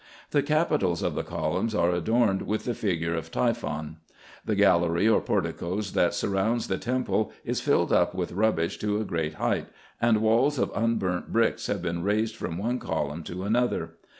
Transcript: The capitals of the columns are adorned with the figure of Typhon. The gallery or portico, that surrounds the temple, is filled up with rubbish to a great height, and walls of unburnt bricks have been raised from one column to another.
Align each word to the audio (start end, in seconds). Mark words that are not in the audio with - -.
The 0.31 0.41
capitals 0.41 1.03
of 1.03 1.13
the 1.13 1.21
columns 1.21 1.75
are 1.75 1.91
adorned 1.91 2.41
with 2.47 2.65
the 2.65 2.73
figure 2.73 3.13
of 3.13 3.29
Typhon. 3.29 3.97
The 4.43 4.55
gallery 4.55 5.07
or 5.07 5.21
portico, 5.21 5.79
that 5.79 6.15
surrounds 6.15 6.67
the 6.67 6.79
temple, 6.79 7.31
is 7.45 7.61
filled 7.61 7.93
up 7.93 8.15
with 8.15 8.31
rubbish 8.31 8.79
to 8.79 8.99
a 8.99 9.05
great 9.05 9.35
height, 9.35 9.67
and 10.01 10.23
walls 10.23 10.57
of 10.57 10.71
unburnt 10.73 11.31
bricks 11.31 11.67
have 11.67 11.83
been 11.83 12.01
raised 12.01 12.35
from 12.35 12.57
one 12.57 12.79
column 12.79 13.21
to 13.25 13.43
another. 13.43 13.91